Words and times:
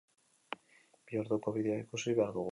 Bi 1.11 1.19
orduko 1.23 1.53
bideoa 1.59 1.83
ikusi 1.83 2.17
behar 2.21 2.33
dugu. 2.33 2.39